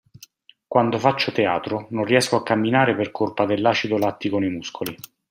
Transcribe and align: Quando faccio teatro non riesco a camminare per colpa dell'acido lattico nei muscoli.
Quando 0.67 0.97
faccio 0.97 1.31
teatro 1.31 1.85
non 1.91 2.05
riesco 2.05 2.35
a 2.35 2.41
camminare 2.41 2.95
per 2.95 3.11
colpa 3.11 3.45
dell'acido 3.45 3.99
lattico 3.99 4.39
nei 4.39 4.49
muscoli. 4.49 4.97